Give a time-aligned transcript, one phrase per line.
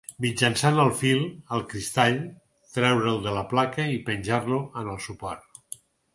[0.23, 1.19] Mitjançant el fil,
[1.57, 2.17] el cristall,
[2.79, 5.63] treure'l de la placa i penjar-lo en el suport.